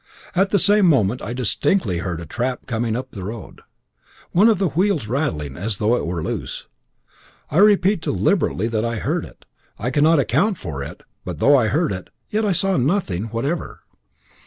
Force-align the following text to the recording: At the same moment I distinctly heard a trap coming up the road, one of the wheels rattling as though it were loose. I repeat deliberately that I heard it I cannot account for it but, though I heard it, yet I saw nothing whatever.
At 0.35 0.49
the 0.49 0.57
same 0.57 0.87
moment 0.87 1.21
I 1.21 1.31
distinctly 1.33 1.99
heard 1.99 2.19
a 2.21 2.25
trap 2.25 2.65
coming 2.65 2.95
up 2.95 3.11
the 3.11 3.23
road, 3.23 3.61
one 4.31 4.49
of 4.49 4.57
the 4.57 4.69
wheels 4.69 5.05
rattling 5.05 5.55
as 5.55 5.77
though 5.77 5.95
it 5.95 6.07
were 6.07 6.23
loose. 6.23 6.65
I 7.51 7.59
repeat 7.59 8.01
deliberately 8.01 8.67
that 8.67 8.83
I 8.83 8.95
heard 8.95 9.25
it 9.25 9.45
I 9.77 9.91
cannot 9.91 10.17
account 10.19 10.57
for 10.57 10.81
it 10.81 11.01
but, 11.23 11.37
though 11.37 11.55
I 11.55 11.67
heard 11.67 11.91
it, 11.91 12.09
yet 12.31 12.43
I 12.45 12.51
saw 12.51 12.77
nothing 12.77 13.25
whatever. 13.25 13.81